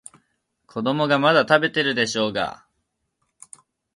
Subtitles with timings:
[0.65, 2.65] 子供がまだ食べてるでしょうが。